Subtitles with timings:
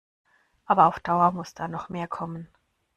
[0.65, 2.47] Aber auf Dauer muss da noch mehr kommen.